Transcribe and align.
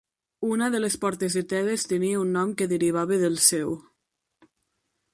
Una 0.53 0.69
de 0.75 0.79
les 0.85 0.95
portes 1.03 1.35
de 1.39 1.43
Tebes 1.51 1.85
tenia 1.93 2.23
un 2.23 2.33
nom 2.39 2.57
que 2.63 2.71
derivava 2.75 3.23
del 3.27 3.41
seu. 3.53 3.79